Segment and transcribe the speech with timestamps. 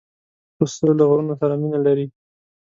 [0.57, 2.07] پسه له غرونو سره مینه لري.